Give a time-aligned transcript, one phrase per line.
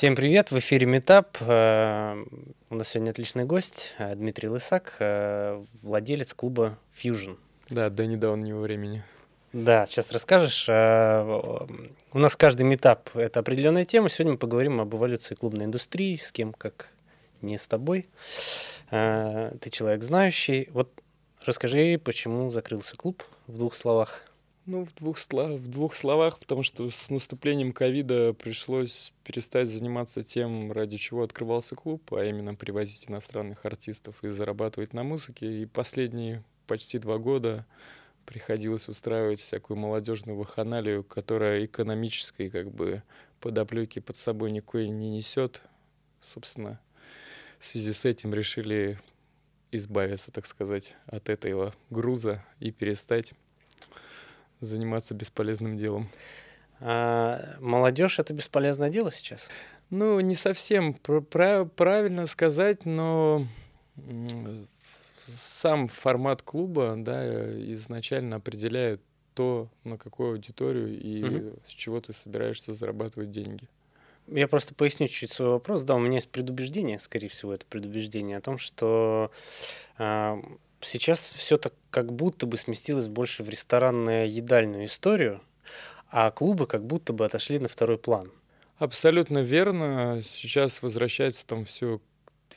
[0.00, 1.36] Всем привет, в эфире Метап.
[1.40, 2.24] Э,
[2.70, 7.36] у нас сегодня отличный гость э, Дмитрий Лысак, э, владелец клуба Fusion.
[7.68, 9.04] Да, до недавнего времени.
[9.52, 10.66] Да, сейчас расскажешь.
[10.70, 14.08] У нас каждый метап— это определенная тема.
[14.08, 16.88] Сегодня мы поговорим об эволюции клубной индустрии, с кем, как
[17.42, 18.08] не с тобой.
[18.88, 20.70] Ты человек знающий.
[20.72, 20.90] Вот
[21.44, 24.29] расскажи, почему закрылся клуб в двух словах.
[24.72, 30.22] Ну, в двух, слов, в двух словах, потому что с наступлением ковида пришлось перестать заниматься
[30.22, 35.62] тем, ради чего открывался клуб, а именно привозить иностранных артистов и зарабатывать на музыке.
[35.62, 37.66] И последние почти два года
[38.26, 43.02] приходилось устраивать всякую молодежную ваханалию, которая экономической как бы
[43.40, 45.62] подоплеки под собой никакой не несет.
[46.22, 46.78] Собственно,
[47.58, 49.00] в связи с этим решили
[49.72, 53.34] избавиться, так сказать, от этого груза и перестать
[54.60, 56.08] заниматься бесполезным делом.
[56.80, 59.48] А молодежь это бесполезное дело сейчас?
[59.90, 63.46] Ну, не совсем прав правильно сказать, но
[65.16, 69.00] сам формат клуба, да, изначально определяет
[69.34, 71.58] то, на какую аудиторию и угу.
[71.64, 73.68] с чего ты собираешься зарабатывать деньги.
[74.26, 75.82] Я просто поясню чуть-чуть свой вопрос.
[75.82, 79.30] Да, у меня есть предубеждение, скорее всего, это предубеждение о том, что
[79.98, 80.42] э,
[80.80, 85.40] сейчас все так как будто бы сместилось больше в ресторанно-едальную историю,
[86.10, 88.30] а клубы как будто бы отошли на второй план.
[88.78, 90.20] Абсолютно верно.
[90.22, 92.02] Сейчас возвращается там все к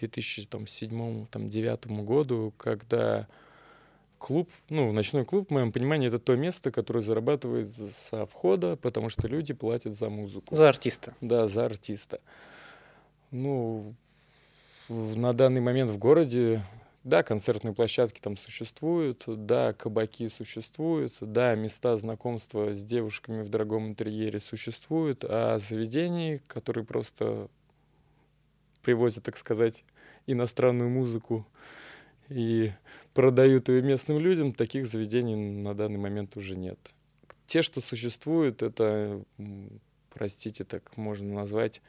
[0.02, 3.28] 2007-2009 году, когда
[4.18, 9.10] клуб, ну, ночной клуб, в моем понимании, это то место, которое зарабатывает со входа, потому
[9.10, 10.56] что люди платят за музыку.
[10.56, 11.14] За артиста.
[11.20, 12.22] Да, за артиста.
[13.32, 13.94] Ну,
[14.88, 16.62] на данный момент в городе
[17.04, 23.88] да, концертные площадки там существуют, да, кабаки существуют, да, места знакомства с девушками в дорогом
[23.88, 27.50] интерьере существуют, а заведений, которые просто
[28.82, 29.84] привозят, так сказать,
[30.28, 31.46] иностранную музыку
[32.30, 32.72] и
[33.14, 36.80] продают ее местным людям, таких заведений на данный момент уже нет.
[37.48, 39.22] Те, что существуют, это,
[40.10, 41.82] простите, так можно назвать,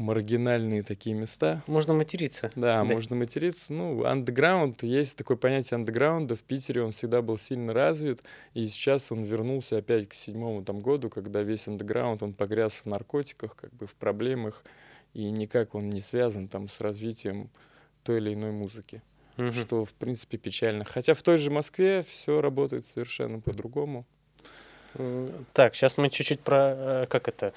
[0.00, 1.62] маргинальные такие места.
[1.66, 2.50] Можно материться.
[2.56, 2.84] Да, да.
[2.84, 3.72] можно материться.
[3.72, 6.36] Ну, андеграунд, есть такое понятие андеграунда.
[6.36, 8.22] В Питере он всегда был сильно развит,
[8.54, 12.86] и сейчас он вернулся опять к седьмому там году, когда весь андеграунд, он погряз в
[12.86, 14.64] наркотиках, как бы в проблемах,
[15.12, 17.50] и никак он не связан там с развитием
[18.02, 19.02] той или иной музыки.
[19.36, 19.52] Угу.
[19.52, 20.84] Что, в принципе, печально.
[20.84, 24.06] Хотя в той же Москве все работает совершенно по-другому.
[25.52, 27.52] Так, сейчас мы чуть-чуть про, э, как это,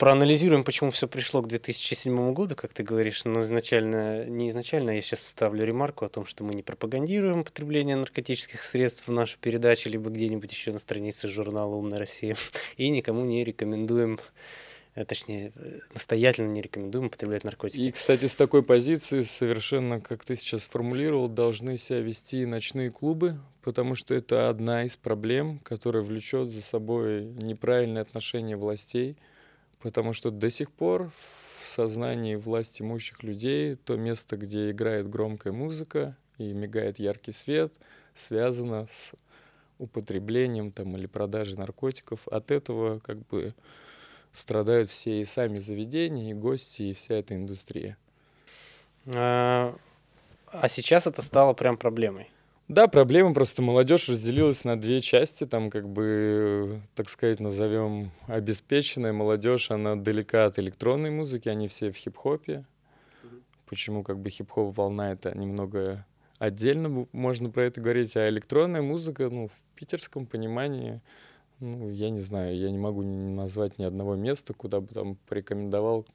[0.00, 5.02] проанализируем, почему все пришло к 2007 году, как ты говоришь, но изначально, не изначально, я
[5.02, 9.90] сейчас вставлю ремарку о том, что мы не пропагандируем употребление наркотических средств в нашей передаче,
[9.90, 12.34] либо где-нибудь еще на странице журнала «Умная Россия»,
[12.78, 14.18] и никому не рекомендуем
[14.94, 15.52] э, точнее,
[15.92, 17.82] настоятельно не рекомендуем употреблять наркотики.
[17.82, 23.38] И, кстати, с такой позиции совершенно, как ты сейчас формулировал, должны себя вести ночные клубы,
[23.60, 29.18] потому что это одна из проблем, которая влечет за собой неправильное отношение властей–
[29.80, 31.10] Потому что до сих пор
[31.60, 37.72] в сознании власть имущих людей то место, где играет громкая музыка и мигает яркий свет,
[38.14, 39.14] связано с
[39.78, 42.28] употреблением там, или продажей наркотиков.
[42.28, 43.54] От этого как бы
[44.32, 47.96] страдают все и сами заведения, и гости, и вся эта индустрия.
[49.06, 49.74] А,
[50.46, 52.30] а сейчас это стало прям проблемой.
[52.70, 59.12] Да, проблема просто молодежь разделилась на две части, там как бы, так сказать, назовем обеспеченная
[59.12, 62.64] молодежь, она далека от электронной музыки, они все в хип-хопе.
[63.66, 66.06] Почему как бы хип-хоп волна это немного
[66.38, 71.00] отдельно можно про это говорить, а электронная музыка, ну, в питерском понимании,
[71.58, 76.06] ну, я не знаю, я не могу назвать ни одного места, куда бы там порекомендовал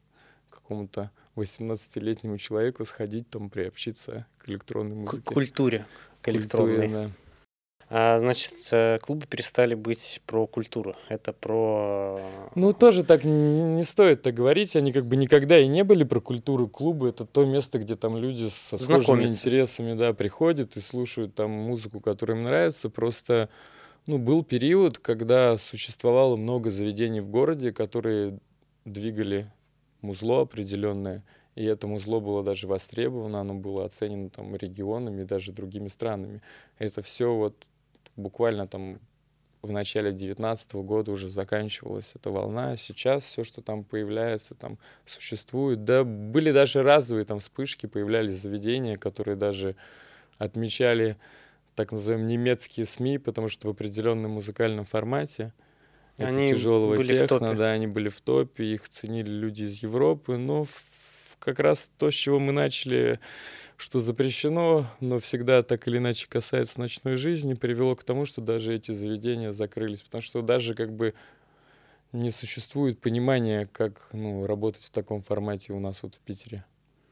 [0.49, 5.23] какому-то 18-летнему человеку сходить, там, приобщиться к электронной музыке.
[5.23, 5.85] К культуре
[6.21, 6.87] к электронной.
[6.87, 7.09] Да.
[7.89, 10.95] А, значит, э, клубы перестали быть про культуру.
[11.07, 12.19] Это про...
[12.55, 14.75] Ну, тоже так не, не стоит так говорить.
[14.75, 16.67] Они как бы никогда и не были про культуру.
[16.67, 21.51] Клубы— это то место, где там люди со сложными интересами да, приходят и слушают там
[21.51, 22.89] музыку, которая им нравится.
[22.89, 23.49] Просто
[24.07, 28.39] ну, был период, когда существовало много заведений в городе, которые
[28.83, 29.51] двигали
[30.01, 31.23] музло определенное,
[31.55, 36.41] и этому зло было даже востребовано, оно было оценено там регионами и даже другими странами.
[36.77, 37.55] Это все вот
[38.15, 38.99] буквально там
[39.61, 42.75] в начале 2019 года уже заканчивалась эта волна.
[42.77, 45.83] Сейчас все, что там появляется, там существует.
[45.83, 49.75] Да, были даже разовые там вспышки, появлялись заведения, которые даже
[50.37, 51.17] отмечали
[51.73, 55.53] так называемые немецкие СМИ, потому что в определенном музыкальном формате
[56.17, 60.63] они тяжелого были техно, да, они были в топе, их ценили люди из Европы, но
[60.63, 60.69] в,
[61.45, 63.19] как раз то, с чего мы начали,
[63.77, 68.73] что запрещено, но всегда так или иначе касается ночной жизни, привело к тому, что даже
[68.73, 71.13] эти заведения закрылись, потому что даже как бы
[72.11, 76.65] не существует понимания, как ну, работать в таком формате у нас вот в Питере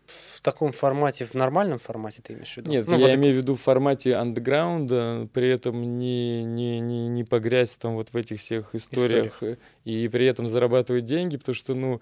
[0.06, 2.70] в таком формате, в нормальном формате ты имеешь в виду?
[2.70, 7.08] Нет, ну, я вот имею в виду в формате андеграунда, при этом не, не, не,
[7.08, 9.60] не погрязь там вот в этих всех историях, историях.
[9.86, 12.02] и при этом зарабатывать деньги, потому что, ну,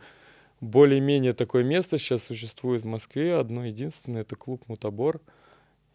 [0.61, 5.19] более-менее такое место сейчас существует в Москве, одно единственное, это клуб «Мутабор»,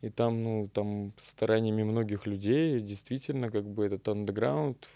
[0.02, 4.88] и там, ну, там стараниями многих людей действительно как бы этот андеграунд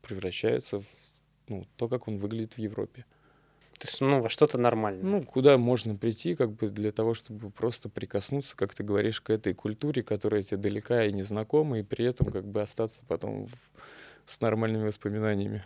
[0.00, 0.86] превращается в
[1.48, 3.04] ну, то, как он выглядит в Европе.
[3.78, 5.04] То есть, ну, во что-то нормальное.
[5.04, 9.28] Ну, куда можно прийти, как бы для того, чтобы просто прикоснуться, как ты говоришь, к
[9.30, 13.52] этой культуре, которая тебе далека и незнакома, и при этом как бы остаться потом в...
[14.24, 15.62] с нормальными воспоминаниями.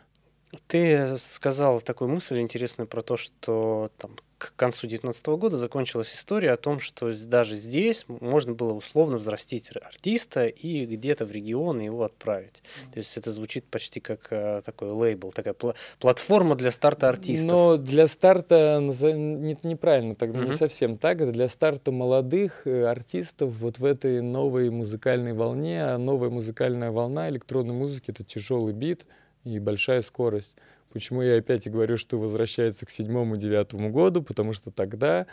[0.66, 6.50] Ты сказал такую мысль интересную про то, что там, к концу 2019 года закончилась история
[6.52, 12.02] о том, что даже здесь можно было условно взрастить артиста и где-то в регион его
[12.02, 12.62] отправить.
[12.92, 17.50] То есть это звучит почти как э, такой лейбл, такая пл- платформа для старта артистов.
[17.50, 20.50] Но для старта не, неправильно, так, mm-hmm.
[20.50, 21.30] не совсем так.
[21.30, 27.28] Для старта молодых э, артистов вот в этой новой музыкальной волне, а новая музыкальная волна
[27.28, 29.06] электронной музыки— это тяжелый бит
[29.44, 30.56] и большая скорость.
[30.92, 35.26] Почему я опять и говорю, что возвращается к седьмому-девятому году, потому что тогда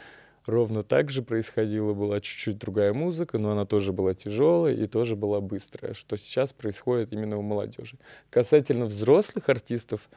[0.45, 5.15] ровно так же происходило, была чуть-чуть другая музыка, но она тоже была тяжелая и тоже
[5.15, 7.97] была быстрая, что сейчас происходит именно у молодежи.
[8.29, 10.09] Касательно взрослых артистов,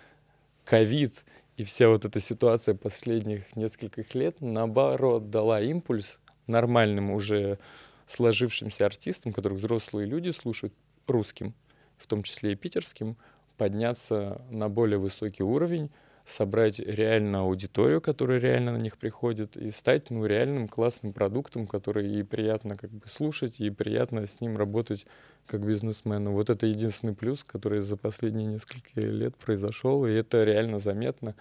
[0.64, 1.24] ковид
[1.56, 7.58] и вся вот эта ситуация последних нескольких лет, наоборот, дала импульс нормальным уже
[8.06, 10.72] сложившимся артистам, которых взрослые люди слушают,
[11.06, 11.54] русским,
[11.98, 13.16] в том числе и питерским,
[13.60, 15.90] подняться на более высокий уровень,
[16.24, 22.10] собрать реально аудиторию, которая реально на них приходит, и стать ну, реальным классным продуктом, который
[22.10, 25.04] и приятно как бы слушать, и приятно с ним работать
[25.44, 26.32] как бизнесмену.
[26.32, 31.34] Вот это единственный плюс, который за последние несколько лет произошел, и это реально заметно.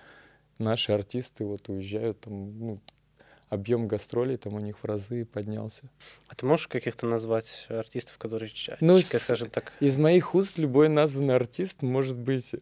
[0.58, 2.80] Наши артисты вот уезжают там, ну,
[3.50, 5.84] объем гастролей там у них в разы поднялся.
[6.28, 8.50] А ты можешь каких-то назвать артистов, которые,
[8.80, 9.74] ну, скажем так...
[9.80, 12.54] Из моих уст любой названный артист может быть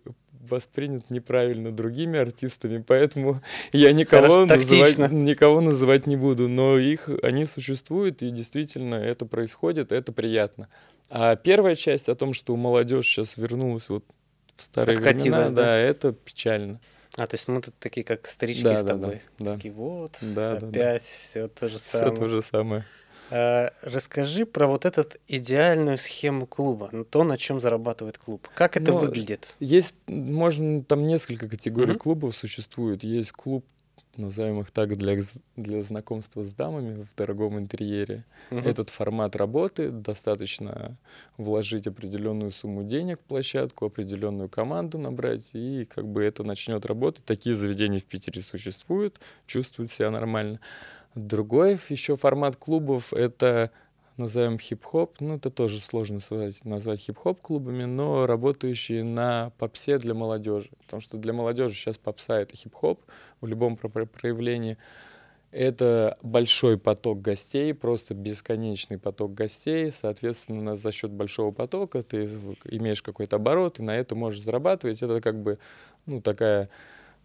[0.50, 3.42] воспринят неправильно другими артистами, поэтому
[3.72, 9.92] я никого называть, никого называть не буду, но их, они существуют, и действительно это происходит,
[9.92, 10.69] это приятно.
[11.10, 14.04] А первая часть о том, что молодежь сейчас вернулась вот
[14.56, 16.80] в старые Откатилась, времена, да, да, это печально.
[17.18, 19.22] А, то есть мы тут такие, как старички да, с тобой.
[19.40, 19.56] Да, да.
[19.56, 21.00] Такие, вот, да, опять да, да.
[21.00, 22.12] все то же самое.
[22.14, 22.86] Все то же самое.
[23.31, 28.48] А, расскажи про вот эту идеальную схему клуба, то, на чем зарабатывает клуб.
[28.54, 29.56] Как это ну, выглядит?
[29.60, 31.98] Есть, можно, там несколько категорий mm-hmm.
[31.98, 33.04] клубов существует.
[33.04, 33.66] Есть клуб
[34.18, 35.19] назовем их так, для,
[35.56, 38.25] для знакомства с дамами в дорогом интерьере.
[38.52, 38.60] Угу.
[38.60, 40.98] Этот формат работы достаточно
[41.38, 47.25] вложить определенную сумму денег в площадку, определенную команду набрать, и как бы это начнет работать.
[47.25, 50.60] Такие заведения в Питере существуют, чувствуют себя нормально.
[51.16, 53.72] Другой еще формат клубов— это
[54.18, 60.14] назовем хип-хоп, ну это тоже сложно назвать, назвать хип-хоп клубами, но работающие на попсе для
[60.14, 60.69] молодежи.
[60.80, 63.02] Потому что для молодежи сейчас попса это хип-хоп
[63.42, 64.78] в любом проявлении.
[65.52, 69.92] Это большой поток гостей, просто бесконечный поток гостей.
[69.92, 72.26] Соответственно, за счет большого потока ты
[72.66, 75.02] имеешь какой-то оборот, и на это можешь зарабатывать.
[75.02, 75.57] Это как бы
[76.06, 76.69] ну, такая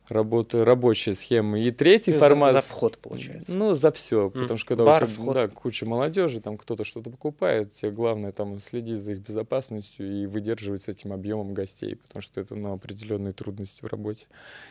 [0.08, 1.58] работа, рабочая схема.
[1.58, 2.52] И третий формат...
[2.52, 3.54] За, за вход, получается.
[3.54, 4.26] Ну, за все.
[4.26, 4.40] Mm.
[4.42, 5.34] Потому что когда Бар, у тебя вход.
[5.34, 10.26] Да, куча молодежи, там кто-то что-то покупает, тебе главное там следить за их безопасностью и
[10.26, 14.26] выдерживать с этим объемом гостей, потому что это ну, определенные трудности в работе.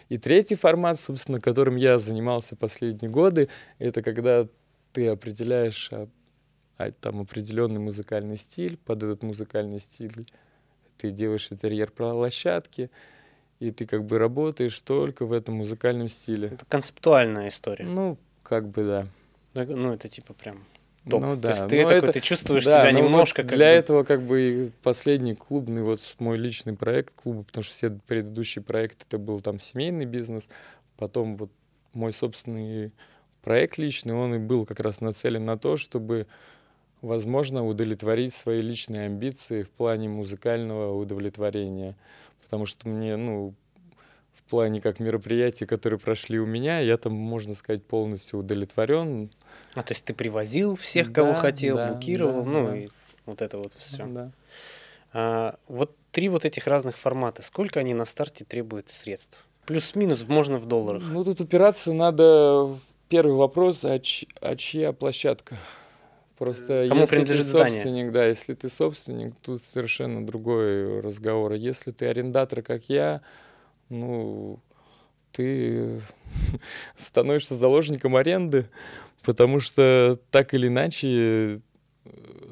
[0.10, 4.48] И третий формат, собственно, которым я занимался последние годы, это когда
[4.94, 6.08] ты определяешь а,
[6.78, 10.26] а, там определенный музыкальный стиль, под этот музыкальный стиль
[10.98, 12.92] ты делаешь интерьер площадки,
[13.62, 16.50] и ты как бы работаешь только в этом музыкальном стиле.
[16.50, 17.86] Это концептуальная история.
[17.86, 19.06] Ну, как бы да.
[19.54, 20.64] Ну, это типа прям
[21.08, 21.22] топ.
[21.22, 21.42] Ну, да.
[21.42, 23.74] То есть ты, такой, это, ты чувствуешь да, себя немножко вот как Для бы...
[23.74, 29.06] этого как бы последний клубный, вот мой личный проект клуба, потому что все предыдущие проекты,
[29.08, 30.50] это был там семейный бизнес,
[30.98, 31.52] потом вот
[31.94, 32.92] мой собственный
[33.44, 36.26] проект личный, он и был как раз нацелен на то, чтобы
[37.02, 41.96] возможно удовлетворить свои личные амбиции в плане музыкального удовлетворения
[42.52, 43.54] потому что мне, ну,
[44.34, 49.30] в плане как мероприятий, которые прошли у меня, я там, можно сказать, полностью удовлетворен.
[49.74, 52.78] А то есть ты привозил всех, да, кого хотел, да, букировал, да, ну да.
[52.78, 52.88] и
[53.26, 54.06] вот это вот все.
[54.06, 54.32] Да.
[55.14, 59.46] А, вот три вот этих разных формата, сколько они на старте требуют средств?
[59.66, 61.04] Плюс-минус, можно в долларах.
[61.04, 62.76] Ну, тут упираться надо...
[63.08, 64.28] Первый вопрос, а, ч...
[64.42, 65.58] а чья площадка?
[66.42, 68.12] Просто Кому если ты собственник, здание?
[68.12, 71.54] да, если ты собственник, тут совершенно другой разговор.
[71.54, 73.22] Если ты арендатор, как я,
[73.90, 74.60] ну,
[75.34, 76.02] ты
[76.96, 78.68] становишься заложником аренды,
[79.22, 81.62] потому что так или иначе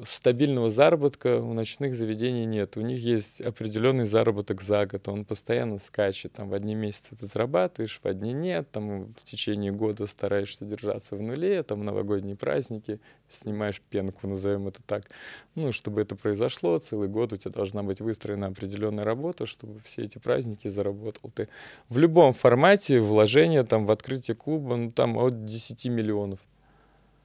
[0.04, 2.76] стабильного заработка у ночных заведений нет.
[2.76, 6.34] У них есть определенный заработок за год, он постоянно скачет.
[6.34, 8.70] Там в одни месяцы ты зарабатываешь, в одни нет.
[8.70, 14.82] Там в течение года стараешься держаться в нуле, там новогодние праздники, снимаешь пенку, назовем это
[14.86, 15.10] так.
[15.56, 20.02] Ну, чтобы это произошло, целый год у тебя должна быть выстроена определенная работа, чтобы все
[20.02, 21.48] эти праздники заработал ты.
[21.88, 26.38] В любом формате вложения там в открытие клуба, ну, там от 10 миллионов.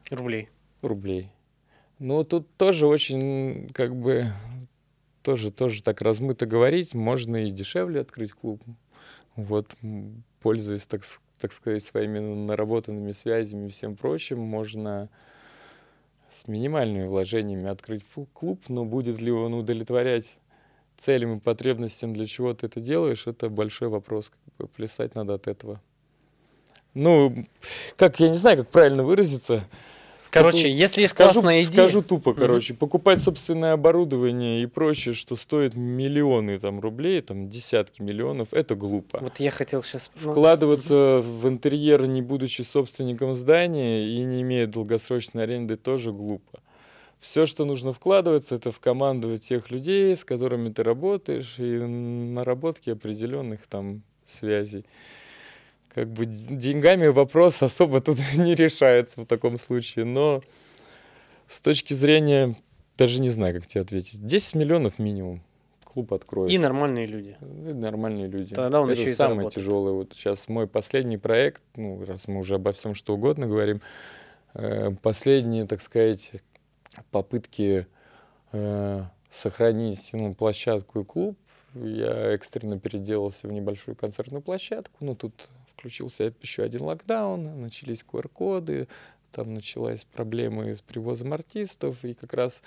[0.09, 0.49] Рублей.
[0.81, 1.31] Рублей.
[1.99, 4.31] Ну, тут тоже очень, как бы,
[5.23, 6.93] тоже, тоже так размыто говорить.
[6.93, 8.61] Можно и дешевле открыть клуб.
[9.35, 9.73] Вот,
[10.41, 11.01] пользуясь, так,
[11.39, 15.09] так сказать, своими наработанными связями и всем прочим, можно
[16.29, 20.37] с минимальными вложениями открыть клуб, но будет ли он удовлетворять
[20.97, 24.29] целям и потребностям, для чего ты это делаешь, это большой вопрос.
[24.29, 25.81] Как бы плясать надо от этого.
[26.93, 27.35] Ну,
[27.97, 29.65] как, я не знаю, как правильно выразиться.
[30.35, 31.71] Короче, если есть скажу, классная идея...
[31.71, 32.77] Скажу тупо, короче, mm-hmm.
[32.77, 39.19] покупать собственное оборудование и прочее, что стоит миллионы там рублей, там десятки миллионов, это глупо.
[39.21, 40.11] Вот я хотел сейчас...
[40.21, 41.21] Ну, Вкладываться mm-hmm.
[41.21, 46.59] в интерьер, не будучи собственником здания и не имея долгосрочной аренды, тоже глупо.
[47.19, 52.89] Все, что нужно вкладываться, это в команду тех людей, с которыми ты работаешь, и наработки
[52.89, 54.85] определенных там связей
[55.95, 60.03] как бы деньгами вопрос особо тут не решается в таком случае.
[60.03, 60.41] Но
[61.47, 62.53] с точки зрения,
[62.97, 65.41] даже не знаю, как тебе ответить, 10 миллионов минимум
[65.85, 66.51] клуб откроешь.
[66.51, 67.37] И нормальные люди.
[67.41, 68.53] И нормальные люди.
[68.53, 69.65] Тогда он Это еще и самое заработает.
[69.65, 69.93] тяжелое.
[69.93, 73.81] Вот сейчас мой последний проект, ну, раз мы уже обо всем что угодно говорим,
[74.53, 76.33] э, последние, так сказать,
[77.11, 77.87] попытки
[78.51, 81.37] э, сохранить ну, площадку и клуб,
[81.73, 84.97] я экстренно переделался в небольшую концертную площадку.
[84.99, 88.87] Ну, тут включился еще один локдаун, начались QR-коды,
[89.31, 92.63] там началась проблема с привозом артистов, и как раз,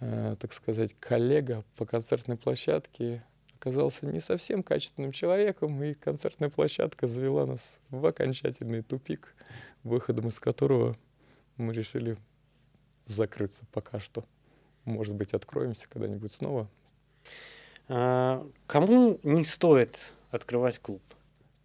[0.00, 7.06] э, так сказать, коллега по концертной площадке оказался не совсем качественным человеком, и концертная площадка
[7.06, 9.34] завела нас в окончательный тупик,
[9.82, 10.96] выходом из которого
[11.56, 12.16] мы решили
[13.06, 14.24] закрыться пока что.
[14.84, 16.68] Может быть, откроемся когда-нибудь снова.
[17.88, 21.02] А, кому не стоит открывать клуб?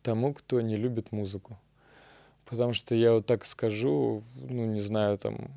[0.09, 1.59] Тому, кто не любит музыку.
[2.45, 5.51] Потому что я вот так скажу, ну, не знаю, там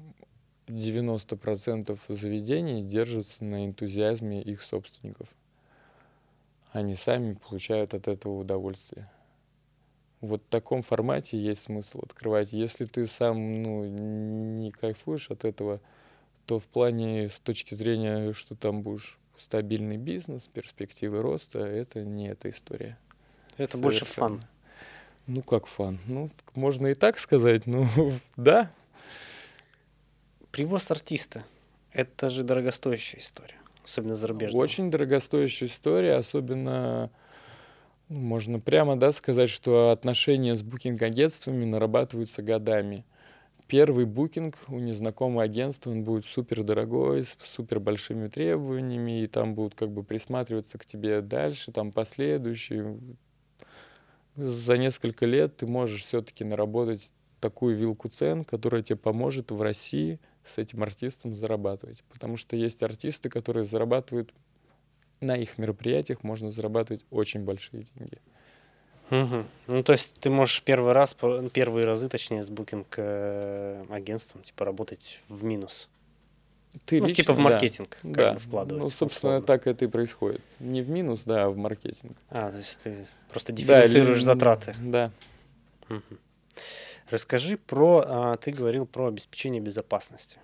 [0.67, 5.29] 90% заведений держатся на энтузиазме их собственников.
[6.71, 9.11] Они сами получают от этого удовольствие.
[10.21, 12.53] Вот в таком формате есть смысл открывать.
[12.53, 15.81] Если ты сам ну, не кайфуешь от этого,
[16.45, 22.29] то в плане с точки зрения, что там будешь стабильный бизнес, перспективы роста, это не
[22.29, 22.99] эта история.
[23.57, 23.83] Это Совершенно.
[23.83, 24.41] больше фан.
[25.27, 25.99] Ну, как фан?
[26.07, 27.87] Ну, можно и так сказать, ну,
[28.37, 28.71] да.
[30.51, 31.45] Привоз артиста—
[31.93, 34.61] это же дорогостоящая история, особенно зарубежная.
[34.61, 37.11] Очень дорогостоящая история, особенно,
[38.09, 43.05] ну, можно прямо, да, сказать, что отношения с букинг-агентствами нарабатываются годами.
[43.67, 49.55] Первый букинг у незнакомого агентства, он будет супер дорогой, с супер большими требованиями, и там
[49.55, 52.99] будут как бы присматриваться к тебе дальше, там последующие,
[54.37, 60.21] за несколько лет ты можешь все-таки наработать такую вилку цен, которая тебе поможет в России
[60.45, 62.03] с этим артистом зарабатывать.
[62.11, 64.33] Потому что есть артисты, которые зарабатывают
[65.21, 68.19] на их мероприятиях, можно зарабатывать очень большие деньги.
[69.11, 69.45] Угу.
[69.69, 71.15] Ну, то есть ты можешь первый раз,
[71.53, 75.91] первые разы, точнее, с букинг э, агентством, типа, работать в минус.
[76.87, 78.33] Ты ну, лично, типа в маркетинг да, да.
[78.33, 78.83] бы вкладывать.
[78.83, 79.47] Ну, собственно, условно.
[79.47, 80.41] так это и происходит.
[80.59, 82.17] Не в минус, да, а в маркетинг.
[82.31, 84.75] А, то есть ты просто дифференцируешь да, затраты.
[84.81, 85.11] Да.
[85.91, 86.19] Угу.
[87.11, 90.39] Расскажи про, а, ты говорил про обеспечение безопасности.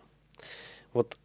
[0.92, 1.18] Вот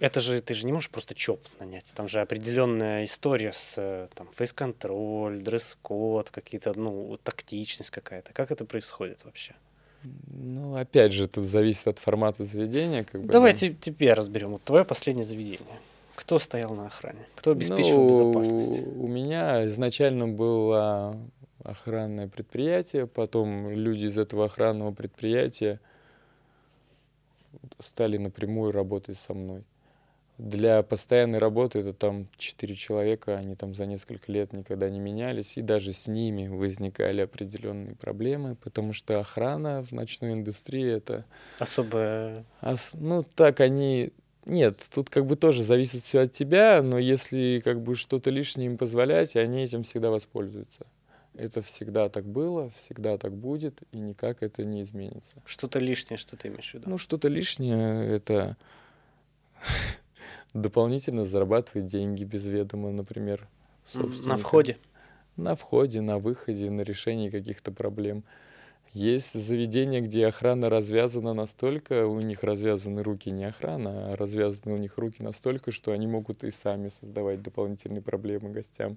[0.00, 1.92] это же, ты же не можешь просто ЧОП нанять.
[1.94, 8.32] Там же определенная история с там, фейс-контроль, дресс-код, какие-то, ну, тактичность какая-то.
[8.32, 9.54] Как это происходит вообще?
[10.02, 13.04] Ну, опять же, тут зависит от формата заведения.
[13.04, 13.76] Как бы, Давайте да.
[13.80, 14.52] тебе разберем.
[14.52, 15.78] Вот твое последнее заведение.
[16.14, 17.26] Кто стоял на охране?
[17.36, 18.82] Кто обеспечивал ну, безопасность?
[18.96, 21.16] У меня изначально было
[21.62, 25.80] охранное предприятие, потом люди из этого охранного предприятия
[27.78, 29.62] стали напрямую работать со мной.
[30.38, 35.56] Для постоянной работы это там четыре человека, они там за несколько лет никогда не менялись,
[35.56, 41.24] и даже с ними возникали определенные проблемы, потому что охрана в ночной индустрии это...
[41.58, 42.44] Особая...
[42.62, 42.90] Ос...
[42.94, 44.12] Ну, так они...
[44.46, 48.66] Нет, тут как бы тоже зависит все от тебя, но если как бы что-то лишнее
[48.66, 50.86] им позволять, они этим всегда воспользуются.
[51.34, 55.34] Это всегда так было, всегда так будет, и никак это не изменится.
[55.44, 56.88] Что-то лишнее, что ты имеешь в виду?
[56.88, 58.56] Ну, что-то лишнее— это
[60.54, 63.48] дополнительно зарабатывать деньги без ведома, например.
[63.94, 64.78] На входе?
[65.36, 68.24] На входе, на выходе, на решении каких-то проблем.
[68.92, 74.78] Есть заведения, где охрана развязана настолько, у них развязаны руки не охрана, а развязаны у
[74.78, 78.96] них руки настолько, что они могут и сами создавать дополнительные проблемы гостям.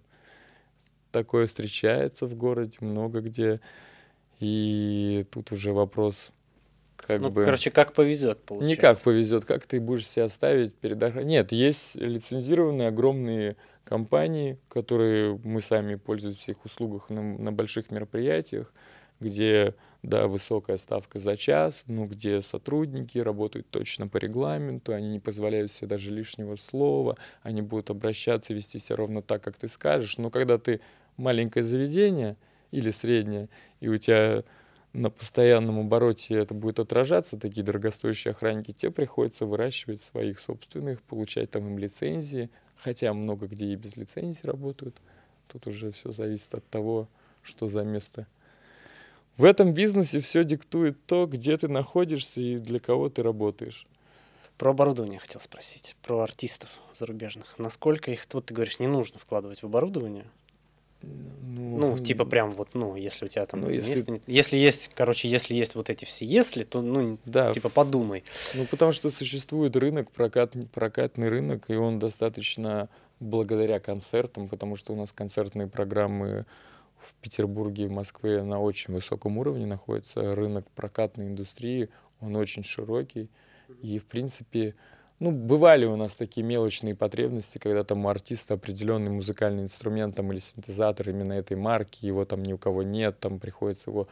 [1.12, 3.60] Такое встречается в городе много где.
[4.39, 6.31] И тут уже вопрос
[7.12, 7.46] как ну, бы...
[7.46, 8.70] Короче, как повезет, получается.
[8.70, 11.27] Не как повезет, как ты будешь себя ставить перед охраной.
[11.27, 17.91] Нет, есть лицензированные огромные компании, которые мы сами пользуемся в их услугах на, на больших
[17.91, 18.74] мероприятиях,
[19.20, 25.20] где, да, высокая ставка за час, но где сотрудники работают точно по регламенту, они не
[25.20, 30.18] позволяют себе даже лишнего слова, они будут обращаться, вести себя ровно так, как ты скажешь.
[30.18, 30.80] Но когда ты
[31.18, 32.38] маленькое заведение
[32.72, 33.50] или среднее,
[33.82, 34.44] и у тебя
[34.94, 41.52] на постоянном обороте это будет отражаться, такие дорогостоящие охранники, тебе приходится выращивать своих собственных, получать
[41.52, 44.96] там им лицензии, хотя много где и без лицензии работают.
[45.48, 47.08] Тут уже все зависит от того,
[47.42, 48.28] что за место.
[49.38, 53.88] В этом бизнесе все диктует то, где ты находишься и для кого ты работаешь.
[54.58, 57.58] Про оборудование хотел спросить, про артистов зарубежных.
[57.58, 60.26] Насколько их, вот ты говоришь, не нужно вкладывать в оборудование?
[61.01, 64.22] Ну, ну, типа прям вот, ну, если у тебя там ну, если...
[64.27, 67.53] Если есть, короче, если есть вот эти все если, то, ну, да.
[67.53, 68.24] типа подумай.
[68.53, 72.89] Ну, потому что существует рынок, прокат, прокатный рынок, и он достаточно
[73.20, 76.46] благодаря концертам, потому что у нас концертные программы
[77.00, 80.34] в Петербурге и в Москве на очень высоком уровне находится.
[80.34, 81.89] Рынок прокатной индустрии,
[82.20, 83.29] он очень широкий,
[83.81, 84.75] и, в принципе,
[85.22, 90.31] ну, бывали у нас такие мелочные потребности, когда там у артиста определенный музыкальный инструмент там,
[90.31, 94.07] или синтезатор именно этой марки, его там ни у кого нет, там приходится его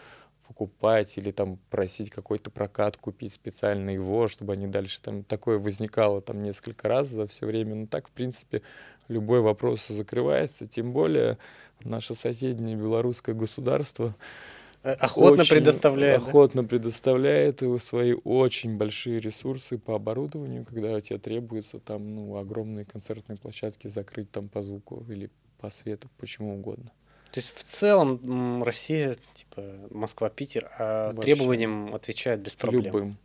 [0.48, 6.22] покупать или там просить какой-то прокат купить специально его, чтобы они дальше там такое возникало
[6.22, 7.74] там несколько раз за все время.
[7.74, 8.62] Ну так, в принципе,
[9.08, 11.40] любой вопрос закрывается, тем более
[11.84, 14.16] наше соседнее белорусское государство
[14.84, 16.22] охотно очень предоставляет.
[16.22, 16.68] Охотно да?
[16.68, 23.88] предоставляет свои очень большие ресурсы по оборудованию, когда тебе требуется там ну, огромные концертные площадки
[23.88, 26.92] закрыть там по звуку или по свету, почему угодно.
[27.32, 31.22] То есть в целом Россия, типа Москва-Питер, а Вообще.
[31.22, 32.84] требованиям отвечает без проблем?
[32.86, 33.18] Любым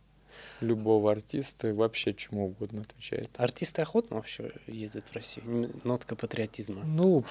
[0.61, 3.29] любого артиста и вообще чему угодно отвечает.
[3.37, 5.71] Артисты охотно вообще ездят в Россию?
[5.83, 6.83] Нотка патриотизма.
[6.83, 7.23] Ну,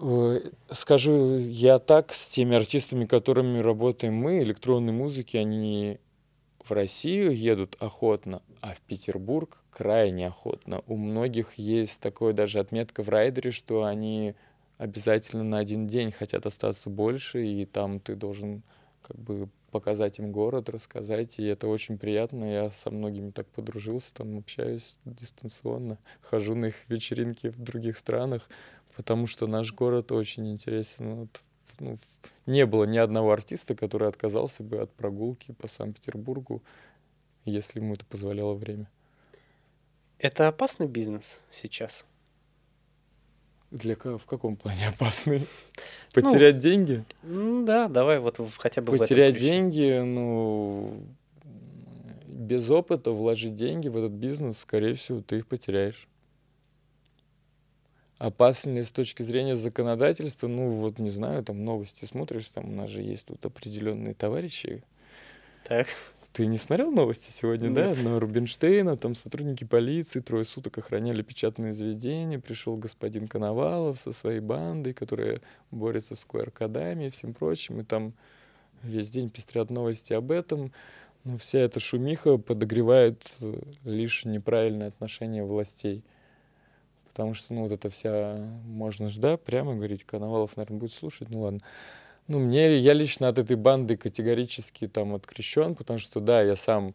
[0.00, 5.98] э, скажу я так, с теми артистами, которыми работаем мы, электронной музыки, они
[6.64, 10.82] в Россию едут охотно, а в Петербург крайне охотно.
[10.86, 14.34] У многих есть такое даже отметка в райдере, что они
[14.78, 18.62] обязательно на один день хотят остаться больше, и там ты должен
[19.02, 22.44] как бы показать им город, рассказать, и это очень приятно.
[22.44, 28.48] Я со многими так подружился, там общаюсь дистанционно, хожу на их вечеринки в других странах,
[28.96, 31.14] потому что наш город очень интересен.
[31.14, 31.40] Вот,
[31.78, 31.98] ну,
[32.46, 36.62] не было ни одного артиста, который отказался бы от прогулки по Санкт-Петербургу,
[37.44, 38.90] если ему это позволяло время.
[40.18, 42.06] Это опасный бизнес сейчас?
[43.70, 45.46] Для в каком плане опасный?
[46.12, 47.04] Потерять ну, деньги?
[47.22, 51.04] Ну да, давай вот хотя бы Потерять деньги, ну,
[52.26, 56.08] без опыта вложить деньги в этот бизнес, скорее всего, ты их потеряешь.
[58.18, 60.48] Опасно ли с точки зрения законодательства?
[60.48, 64.82] Ну, вот не знаю, там новости смотришь, там у нас же есть тут определенные товарищи.
[65.64, 65.86] Так.
[66.32, 67.96] Ты не смотрел новости сегодня, Нет.
[67.96, 68.08] да?
[68.08, 74.38] На Рубинштейна, там сотрудники полиции трое суток охраняли печатные заведения, пришел господин Коновалов со своей
[74.38, 75.40] бандой, которая
[75.72, 78.12] борется с QR-кодами и всем прочим, и там
[78.82, 80.72] весь день пестрят новости об этом.
[81.24, 86.02] Но вся эта шумиха подогревает э, лишь неправильное отношение властей.
[87.08, 91.28] Потому что, ну, вот это вся, можно же, да, прямо говорить, Коновалов, наверное, будет слушать,
[91.28, 91.60] ну ладно.
[92.28, 96.94] Ну, мне, я лично от этой банды категорически там открещен, потому что, да, я сам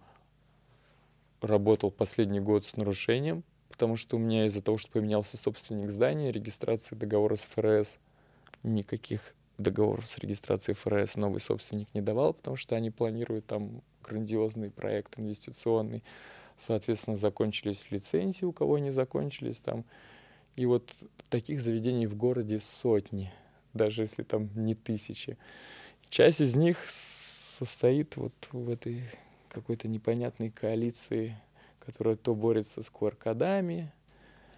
[1.42, 6.32] работал последний год с нарушением, потому что у меня из-за того, что поменялся собственник здания,
[6.32, 7.98] регистрации договора с ФРС,
[8.64, 14.70] никаких договоров с регистрацией ФРС новый собственник не давал, потому что они планируют там грандиозный
[14.70, 16.04] проект инвестиционный.
[16.58, 19.84] соответственно, закончились лицензии, у кого не закончились там.
[20.56, 20.90] И вот
[21.30, 23.34] таких заведений в городе сотни,
[23.76, 25.38] даже если там не тысячи.
[26.10, 29.04] Часть из них состоит вот в этой
[29.50, 31.38] какой-то непонятной коалиции,
[31.80, 33.94] которая то борется с QR-кодами,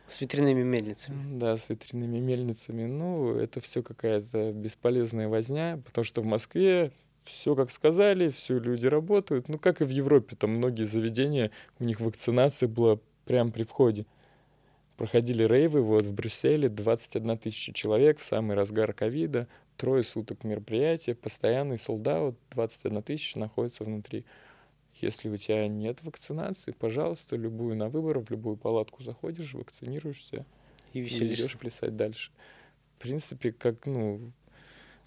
[0.07, 1.37] с ветряными мельницами.
[1.37, 2.85] Да, с ветряными мельницами.
[2.85, 6.93] Ну, это все какая-то бесполезная возня, потому что в Москве
[7.25, 9.49] все как сказали, все люди работают.
[9.49, 14.05] Ну, как и в Европе, там многие заведения, у них вакцинация была прямо при входе.
[14.97, 21.13] Проходили рейвы, вот в Брюсселе 21 тысяча человек в самый разгар ковида, трое суток мероприятия,
[21.13, 24.25] постоянный солдат, 21 тысяча находится внутри.
[24.95, 30.47] Если у тебя нет вакцинации, пожалуйста, любую на выбор, в любую палатку заходишь, вакцинируешься
[30.93, 32.31] и, и идешь плясать дальше.
[32.97, 34.31] В принципе, как, ну...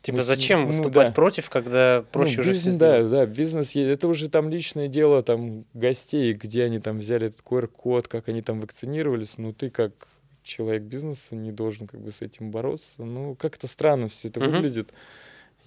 [0.02, 1.12] Типа зачем ну, выступать да.
[1.12, 5.64] против, когда проще ну, уже бизнес, Да, да, бизнес, это уже там личное дело там
[5.74, 10.08] гостей, где они там взяли этот QR-код, как они там вакцинировались, ну ты как
[10.42, 13.04] человек бизнеса не должен как бы с этим бороться.
[13.04, 14.50] Ну, как-то странно все это uh-huh.
[14.50, 14.90] выглядит.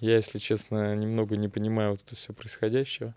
[0.00, 3.14] Я, если честно, немного не понимаю вот это все происходящего.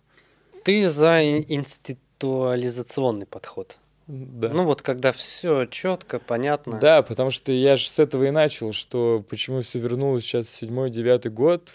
[0.64, 3.80] Ты за институализационный подход.
[4.08, 4.50] Да.
[4.50, 6.80] Ну вот когда все четко, понятно.
[6.80, 10.90] Да, потому что я же с этого и начал, что почему все вернулось сейчас седьмой,
[10.90, 11.70] девятый год,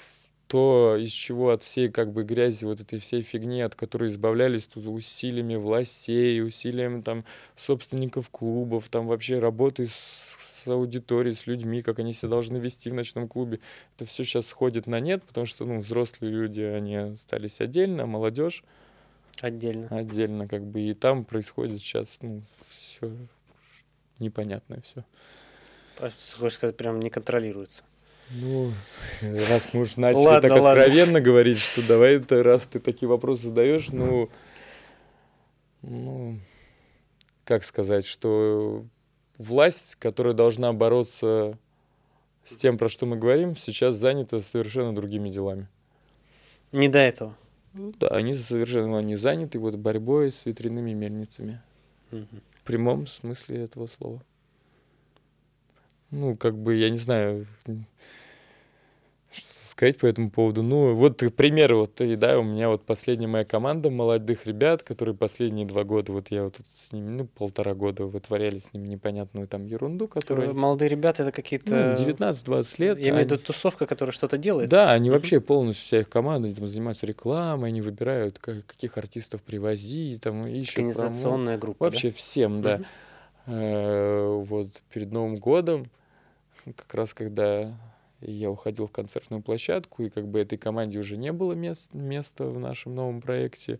[0.46, 4.66] то из чего от всей как бы грязи, вот этой всей фигни, от которой избавлялись
[4.66, 7.24] тут усилиями властей, усилиями там
[7.56, 12.88] собственников клубов, там вообще работы с, с аудиторией, с людьми, как они себя должны вести
[12.88, 13.60] в ночном клубе.
[13.96, 18.06] Это все сейчас сходит на нет, потому что ну, взрослые люди, они остались отдельно, а
[18.06, 18.64] молодежь
[19.40, 19.88] Отдельно.
[19.90, 20.80] Отдельно, как бы.
[20.80, 23.10] И там происходит сейчас, ну, все
[24.18, 25.04] непонятное все.
[26.38, 27.84] Хочешь сказать, прям не контролируется.
[28.30, 28.72] Ну,
[29.20, 30.82] раз мы уж начали ладно, так ладно.
[30.82, 34.30] откровенно говорить, что давай, ты, раз ты такие вопросы задаешь, ну,
[35.82, 36.38] ну,
[37.44, 38.86] как сказать, что
[39.36, 41.58] власть, которая должна бороться
[42.44, 45.68] с тем, про что мы говорим, сейчас занята совершенно другими делами.
[46.72, 47.36] Не до этого.
[47.74, 51.60] Ну, да, они совершенно они заняты вот борьбой с ветряными мельницами.
[52.10, 52.26] Угу.
[52.54, 54.22] В прямом смысле этого слова.
[56.10, 57.46] Ну, как бы, я не знаю,
[59.82, 60.62] сказать по этому поводу.
[60.62, 65.66] Ну, вот пример, вот, да, у меня вот последняя моя команда молодых ребят, которые последние
[65.66, 69.48] два года, вот я вот тут с ними, ну, полтора года вытворяли с ними непонятную
[69.48, 70.52] там ерунду, которая...
[70.52, 71.96] Молодые ребята это какие-то...
[71.98, 72.98] Ну, 19-20 лет.
[72.98, 74.68] Я имею в виду тусовка, которая что-то делает?
[74.68, 75.12] Да, они mm-hmm.
[75.12, 80.20] вообще полностью, вся их команда, они там занимаются рекламой, они выбирают, как, каких артистов привозить,
[80.20, 80.76] там, ищут...
[80.76, 82.16] Организационная группа, Вообще да?
[82.16, 82.78] всем, да.
[83.48, 84.44] Mm-hmm.
[84.44, 85.90] Вот перед Новым годом,
[86.76, 87.72] как раз когда
[88.22, 92.46] я уходил в концертную площадку, и как бы этой команде уже не было мест, места
[92.46, 93.78] в нашем новом проекте.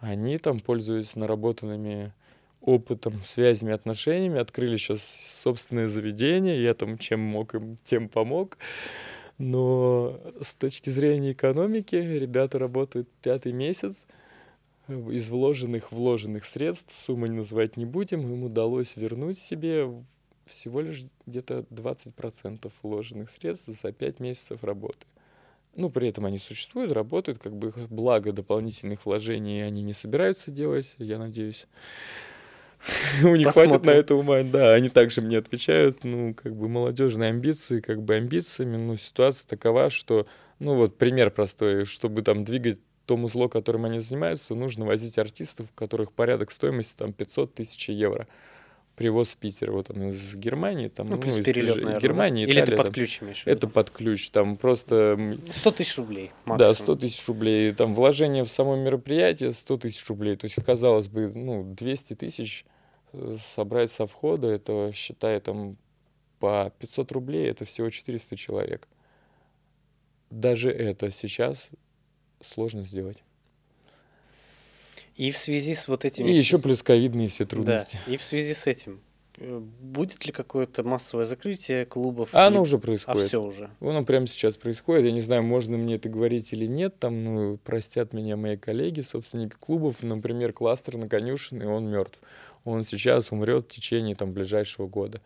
[0.00, 2.12] Они там, пользуясь наработанными
[2.60, 6.62] опытом, связями, отношениями, открыли сейчас собственное заведение.
[6.62, 8.58] Я там чем мог им, тем помог.
[9.38, 14.04] Но с точки зрения экономики ребята работают пятый месяц.
[14.88, 19.88] Из вложенных вложенных средств, суммы не называть не будем, им удалось вернуть себе
[20.50, 25.06] всего лишь где-то 20% вложенных средств за 5 месяцев работы.
[25.74, 30.50] Ну, при этом они существуют, работают, как бы их благо дополнительных вложений они не собираются
[30.50, 31.66] делать, я надеюсь.
[33.22, 37.30] У них хватит на это ума, да, они также мне отвечают, ну, как бы молодежные
[37.30, 40.26] амбиции, как бы амбициями, но ситуация такова, что,
[40.58, 45.66] ну, вот пример простой, чтобы там двигать то музло, которым они занимаются, нужно возить артистов,
[45.70, 48.28] у которых порядок стоимости там 500 тысяч евро
[49.00, 52.44] привоз в Питер, вот он из Германии, там, ну, плюс ну, перелет, из наверное, Германии,
[52.44, 55.38] Или Италия, это под ключ имеешь Это под ключ, там просто...
[55.50, 56.58] 100 тысяч рублей максимум.
[56.58, 61.08] Да, 100 тысяч рублей, там вложение в само мероприятие 100 тысяч рублей, то есть, казалось
[61.08, 62.66] бы, ну, 200 тысяч
[63.14, 65.78] э, собрать со входа, это, считай, там,
[66.38, 68.86] по 500 рублей, это всего 400 человек.
[70.28, 71.70] Даже это сейчас
[72.42, 73.22] сложно сделать.
[75.20, 76.30] И в связи с вот этими...
[76.30, 77.98] И еще плюс ковидные все трудности.
[78.06, 79.02] Да, и в связи с этим
[79.36, 82.30] э, будет ли какое-то массовое закрытие клубов?
[82.32, 83.22] А оно уже происходит.
[83.22, 83.68] А все уже.
[83.80, 85.04] Оно прямо сейчас происходит.
[85.04, 86.98] Я не знаю, можно мне это говорить или нет.
[86.98, 89.96] Там, ну, простят меня мои коллеги, собственники клубов.
[90.02, 92.18] Например, кластер на конюшен, и он мертв.
[92.64, 95.20] Он сейчас умрет в течение там ближайшего года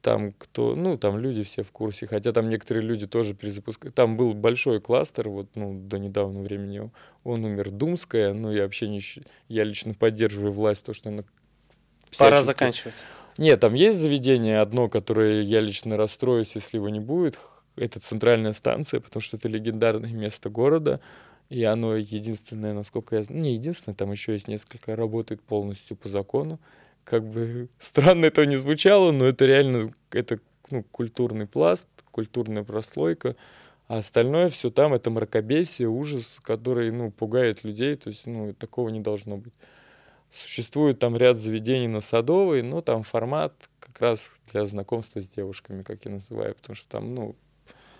[0.00, 3.94] там кто, ну, там люди все в курсе, хотя там некоторые люди тоже перезапускают.
[3.94, 6.90] Там был большой кластер, вот, ну, до недавнего времени
[7.24, 9.00] он умер, Думская, ну, я вообще не,
[9.48, 11.24] я лично поддерживаю власть, то, что она
[12.16, 12.94] Пора заканчивать.
[13.36, 17.38] Нет, там есть заведение одно, которое я лично расстроюсь, если его не будет.
[17.76, 21.00] Это центральная станция, потому что это легендарное место города.
[21.48, 26.08] И оно единственное, насколько я знаю, не единственное, там еще есть несколько, работает полностью по
[26.08, 26.58] закону.
[27.08, 30.40] Как бы странно это не звучало, но это реально это
[30.70, 33.34] ну, культурный пласт, культурная прослойка.
[33.86, 37.94] А остальное все там это мракобесие, ужас, который ну, пугает людей.
[37.96, 39.54] То есть ну, такого не должно быть.
[40.30, 45.82] Существует там ряд заведений на Садовой, но там формат как раз для знакомства с девушками,
[45.82, 47.36] как я называю, потому что там, ну,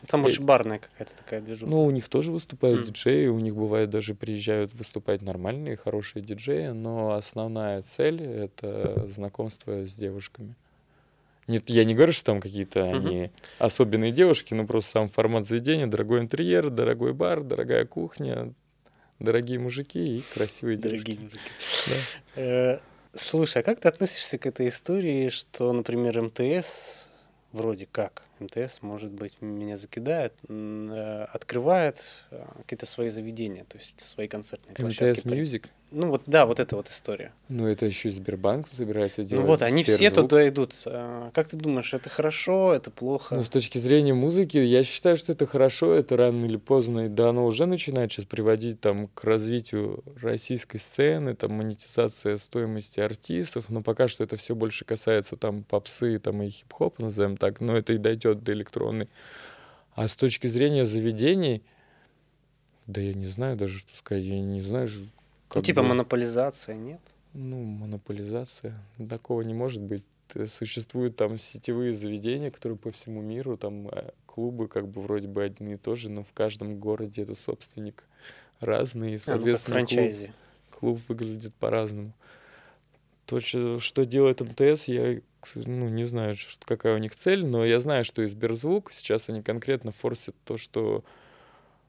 [0.06, 1.70] там больше барная какая-то такая движуха.
[1.70, 2.84] Ну, у них тоже выступают mm.
[2.84, 9.86] диджеи, у них бывает даже приезжают выступать нормальные, хорошие диджеи, но основная цель— это знакомство
[9.86, 10.54] с девушками.
[11.48, 12.96] Нет, я не говорю, что там какие-то mm-hmm.
[12.96, 18.52] они особенные девушки, но просто сам формат заведения, дорогой интерьер, дорогой бар, дорогая кухня,
[19.18, 21.04] дорогие мужики и красивые девушки.
[21.06, 21.50] Дорогие мужики.
[22.36, 22.42] Да.
[22.42, 22.78] Э,
[23.14, 27.08] слушай, а как ты относишься к этой истории, что, например, МТС
[27.52, 31.98] вроде как МТС, может быть, меня закидает, э, открывает
[32.30, 35.26] э, какие-то свои заведения, то есть свои концертные площадки.
[35.26, 35.66] МТС Music?
[35.90, 37.32] Ну вот, да, вот эта вот история.
[37.48, 39.44] Ну это еще и Сбербанк собирается делать.
[39.44, 40.74] Ну вот, они все туда идут.
[40.84, 43.36] А, как ты думаешь, это хорошо, это плохо?
[43.36, 47.30] Ну с точки зрения музыки, я считаю, что это хорошо, это рано или поздно, да,
[47.30, 53.82] оно уже начинает сейчас приводить там к развитию российской сцены, там монетизация стоимости артистов, но
[53.82, 57.94] пока что это все больше касается там попсы там и хип-хоп, назовем так, но это
[57.94, 59.08] и дойдет до электронной.
[59.94, 61.62] А с точки зрения заведений,
[62.86, 64.88] да я не знаю даже, что сказать, я не знаю,
[65.54, 65.88] ну, типа бы...
[65.88, 67.00] монополизация, нет?
[67.34, 68.74] Ну, монополизация.
[69.08, 70.04] Такого не может быть.
[70.34, 75.28] Э, существуют там сетевые заведения, которые по всему миру, там э, клубы как бы вроде
[75.28, 78.04] бы один и тот же, но в каждом городе это собственник
[78.60, 80.30] разный, и, соответственно, а, ну, клуб,
[80.70, 82.12] клуб выглядит по-разному.
[83.28, 85.20] То, что, делает МТС, я
[85.54, 89.42] ну, не знаю, какая у них цель, но я знаю, что из Сберзвук сейчас они
[89.42, 91.04] конкретно форсят то, что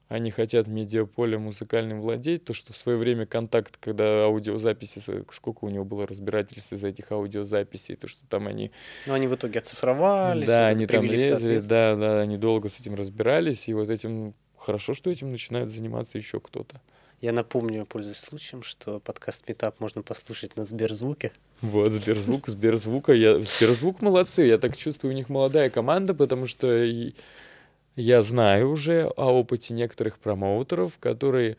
[0.10, 5.00] они хотят медиаполе музыкальным владеть, то, что в свое время контакт, когда аудиозаписи,
[5.32, 8.72] сколько у него было разбирательств из этих аудиозаписей, то, что там они...
[9.06, 10.46] Ну, они в итоге оцифровались.
[10.46, 14.34] Да, они там лезли, да, да, они долго с этим разбирались, и вот этим...
[14.58, 16.82] Хорошо, что этим начинает заниматься еще кто-то.
[17.22, 21.34] Я напомню, пользуясь случаем, что подкаст Метап можно послушать на Сберзвуке.
[21.62, 23.12] Вот, Сберзвук, Сберзвука.
[23.12, 23.42] Я...
[23.42, 24.44] Сберзвук молодцы.
[24.44, 26.88] Я так чувствую, у них молодая команда, потому что
[27.98, 31.58] я знаю уже о опыте некоторых промоутеров, которые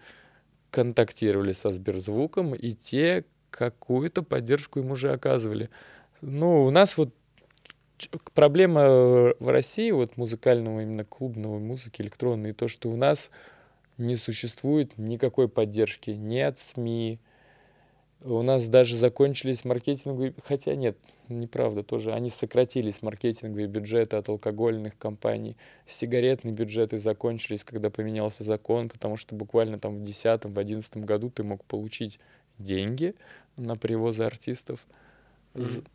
[0.71, 5.69] контактировали со Сберзвуком, и те какую-то поддержку им уже оказывали.
[6.23, 7.11] Ну, у нас вот
[8.33, 13.31] проблема в России, вот музыкального, именно клубного музыки, электронной, то, что у нас
[14.01, 17.21] не существует никакой поддержки ни от СМИ,
[18.23, 24.99] у нас даже закончились маркетинговые, хотя нет, неправда тоже, они сократились маркетинговые бюджеты от алкогольных
[24.99, 25.57] компаний.
[25.87, 31.65] Сигаретные бюджеты закончились, когда поменялся закон, потому что буквально там в 2010-2011 году ты мог
[31.65, 32.21] получить
[32.59, 33.15] деньги
[33.57, 34.87] на привозы артистов.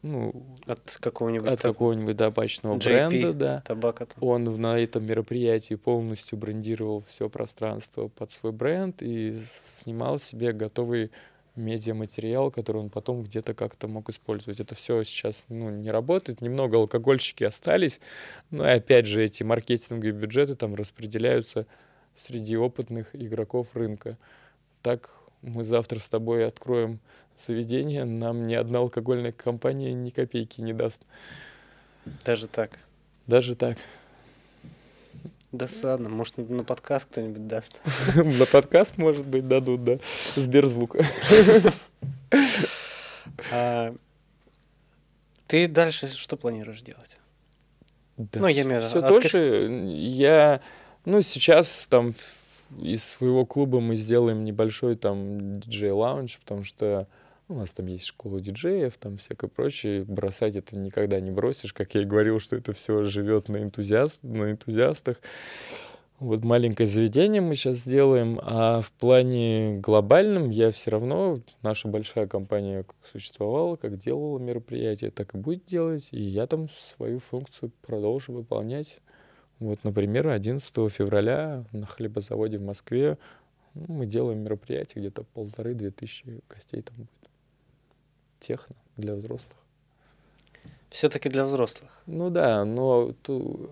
[0.01, 0.33] Ну,
[0.65, 3.63] от какого-нибудь от какого-нибудь табачного JP, бренда, да.
[3.65, 4.07] Табака.
[4.19, 11.11] Он на этом мероприятии полностью брендировал все пространство под свой бренд и снимал себе готовый
[11.55, 14.59] медиаматериал, который он потом где-то как-то мог использовать.
[14.59, 16.41] Это все сейчас ну, не работает.
[16.41, 18.01] Немного алкогольщики остались,
[18.51, 21.65] но и опять же эти маркетинговые бюджеты там распределяются
[22.13, 24.17] среди опытных игроков рынка.
[24.81, 26.99] Так мы завтра с тобой откроем
[27.37, 31.03] заведение, нам ни одна алкогольная компания ни копейки не даст.
[32.23, 32.79] Даже так?
[33.27, 33.77] Даже так.
[35.51, 36.09] Досадно.
[36.09, 37.79] Может, на подкаст кто-нибудь даст.
[38.15, 39.99] На подкаст, может быть, дадут, да.
[40.35, 40.97] Сберзвук.
[43.51, 43.95] А,
[45.47, 47.17] ты дальше что планируешь делать?
[48.17, 49.85] Да, ну, я имею все тоже.
[49.87, 50.61] Я,
[51.05, 52.13] ну, сейчас там
[52.81, 57.07] из своего клуба мы сделаем небольшой там диджей-лаунж, потому что
[57.47, 60.03] у нас там есть школа диджеев, там всякое прочее.
[60.03, 61.73] Бросать это никогда не бросишь.
[61.73, 65.17] Как я и говорил, что это все живет на, энтузиаст, на энтузиастах.
[66.19, 72.25] Вот маленькое заведение мы сейчас сделаем, а в плане глобальном я все равно, наша большая
[72.25, 77.73] компания как существовала, как делала мероприятия, так и будет делать, и я там свою функцию
[77.85, 79.01] продолжу выполнять.
[79.59, 83.17] Вот, например, 11 февраля на хлебозаводе в Москве
[83.75, 87.14] ну, мы делаем мероприятие, где-то полторы-две тысячи гостей там будет
[88.47, 89.57] техно для взрослых.
[90.89, 91.91] Все-таки для взрослых.
[92.05, 93.69] Ну да, но ту,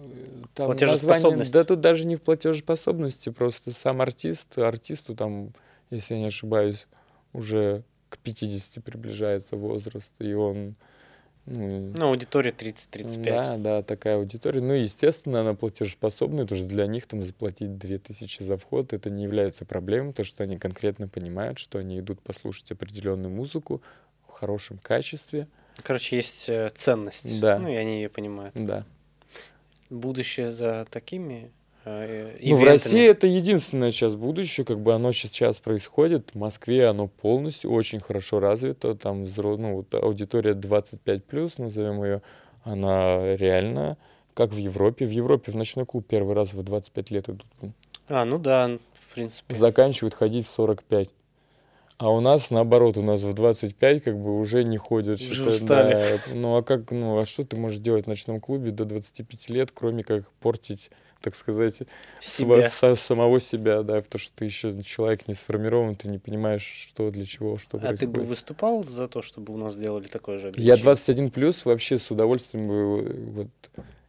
[0.55, 5.53] там название, да тут даже не в платежеспособности, просто сам артист, артисту там,
[5.89, 6.87] если я не ошибаюсь,
[7.31, 10.75] уже к 50 приближается возраст, и он
[11.45, 13.23] Ну, ну аудитория 30-35.
[13.23, 14.61] Да, да, такая аудитория.
[14.61, 19.23] Ну, естественно, она платежеспособная, потому что для них там заплатить 2000 за вход, это не
[19.23, 23.81] является проблемой, то что они конкретно понимают, что они идут послушать определенную музыку
[24.33, 25.47] в хорошем качестве.
[25.81, 27.39] Короче, есть э, ценность.
[27.39, 27.59] Да.
[27.59, 28.55] Ну, и они ее понимают.
[28.55, 28.85] Да.
[29.89, 31.51] Будущее за такими
[31.85, 36.31] э, ну, в России это единственное сейчас будущее, как бы оно сейчас происходит.
[36.33, 38.95] В Москве оно полностью очень хорошо развито.
[38.95, 42.21] Там ну, вот аудитория 25+, назовем ее,
[42.63, 43.97] она реально,
[44.33, 45.05] как в Европе.
[45.05, 47.45] В Европе в ночной клуб первый раз в 25 лет идут.
[48.07, 49.53] А, ну да, в принципе.
[49.53, 51.09] Заканчивают ходить в 45.
[51.97, 55.19] А у нас наоборот, у нас в 25 как бы уже не ходят.
[55.19, 55.93] Уже устали.
[55.93, 56.33] Да.
[56.33, 59.71] Ну а как, ну а что ты можешь делать в ночном клубе до 25 лет,
[59.73, 60.89] кроме как портить,
[61.21, 61.83] так сказать,
[62.19, 62.67] себя.
[62.69, 67.11] Св- самого себя, да, потому что ты еще человек не сформирован, ты не понимаешь, что
[67.11, 68.09] для чего, что а происходит.
[68.09, 70.77] А ты бы выступал за то, чтобы у нас сделали такое же объявление?
[70.77, 73.47] Я 21 плюс вообще с удовольствием бы, вот,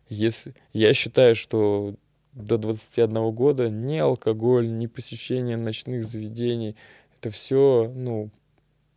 [0.08, 1.94] если, я считаю, что
[2.32, 6.76] до 21 года ни алкоголь, ни посещение ночных заведений,
[7.24, 8.28] это все, ну,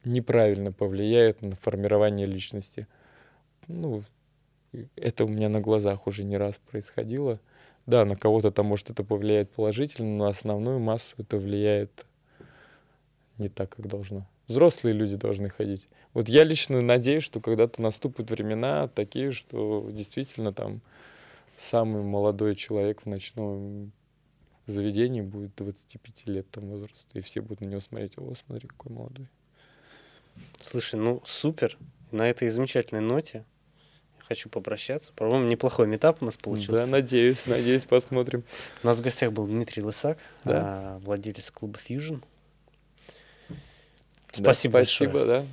[0.04, 2.86] неправильно повлияет на формирование личности.
[3.70, 4.04] Ну,
[4.98, 7.40] это у меня на глазах уже не раз происходило.
[7.86, 12.06] Да, на кого-то там может это повлияет положительно, но основную массу это влияет
[13.38, 14.28] не так, как должно.
[14.48, 15.88] Взрослые люди должны ходить.
[16.14, 20.82] Вот я лично надеюсь, что когда-то наступят времена такие, что действительно там
[21.56, 23.94] самый молодой человек в ночном
[24.72, 28.92] заведении будет 25 лет там возраста, и все будут на него смотреть, о, смотри, какой
[28.92, 29.28] молодой.
[30.62, 31.78] Слушай, ну супер.
[32.12, 33.44] На этой замечательной ноте
[34.28, 35.14] хочу попрощаться.
[35.14, 36.86] По-моему, неплохой метап у нас получился.
[36.86, 38.44] Да, надеюсь, надеюсь, посмотрим.
[38.84, 40.62] У нас в гостях был Дмитрий Лысак, да.
[40.64, 42.24] А, владелец клуба Fusion.
[44.32, 45.26] Спасибо да, Спасибо, большое.
[45.26, 45.46] да.